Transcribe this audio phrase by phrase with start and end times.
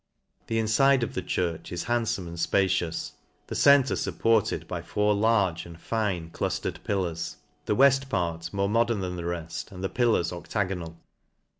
[0.47, 3.11] The infide of the church is handfome and fpacious;
[3.45, 8.83] the center fupported by four large and fine cluttered pillars; the weft part more mo
[8.83, 10.95] dern than the reft, and the pillars o£tegonal.